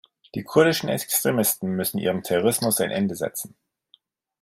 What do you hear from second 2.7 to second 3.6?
ein Ende setzen.